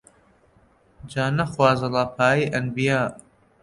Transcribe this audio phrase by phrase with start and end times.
[1.11, 2.99] جا نەخوازەڵا پایەی ئەنبیا